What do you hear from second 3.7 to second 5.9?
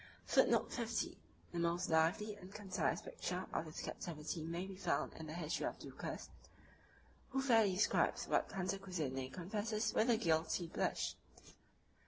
captivity may be found in the history of